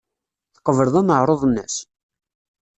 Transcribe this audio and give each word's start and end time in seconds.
Tqebleḍ 0.55 0.95
aneɛruḍ-nnes? 1.01 1.75